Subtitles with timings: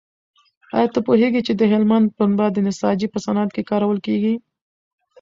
[0.75, 4.33] ایا ته پوهېږې چې د هلمند پنبه د نساجۍ په صنعت کې کارول کېږي؟